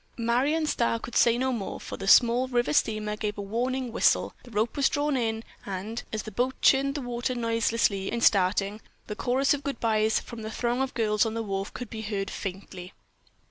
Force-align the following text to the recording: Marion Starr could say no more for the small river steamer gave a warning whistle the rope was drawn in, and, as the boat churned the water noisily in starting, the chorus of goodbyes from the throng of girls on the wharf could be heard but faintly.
Marion 0.17 0.65
Starr 0.65 0.97
could 0.97 1.15
say 1.15 1.37
no 1.37 1.53
more 1.53 1.79
for 1.79 1.95
the 1.95 2.07
small 2.07 2.47
river 2.47 2.73
steamer 2.73 3.15
gave 3.15 3.37
a 3.37 3.41
warning 3.43 3.91
whistle 3.91 4.33
the 4.41 4.49
rope 4.49 4.75
was 4.75 4.89
drawn 4.89 5.15
in, 5.15 5.43
and, 5.63 6.01
as 6.11 6.23
the 6.23 6.31
boat 6.31 6.59
churned 6.59 6.95
the 6.95 7.01
water 7.01 7.35
noisily 7.35 8.11
in 8.11 8.19
starting, 8.19 8.81
the 9.05 9.15
chorus 9.15 9.53
of 9.53 9.63
goodbyes 9.63 10.19
from 10.19 10.41
the 10.41 10.49
throng 10.49 10.81
of 10.81 10.95
girls 10.95 11.23
on 11.23 11.35
the 11.35 11.43
wharf 11.43 11.71
could 11.75 11.91
be 11.91 12.01
heard 12.01 12.29
but 12.29 12.33
faintly. 12.33 12.93